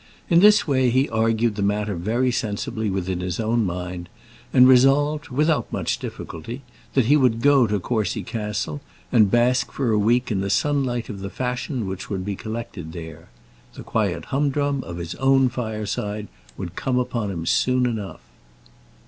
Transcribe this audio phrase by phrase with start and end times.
[0.31, 4.09] In this way he argued the matter very sensibly within his own mind,
[4.51, 6.63] and resolved, without much difficulty,
[6.95, 11.07] that he would go to Courcy Castle, and bask for a week in the sunlight
[11.07, 13.29] of the fashion which would be collected there.
[13.75, 18.21] The quiet humdrum of his own fireside would come upon him soon enough!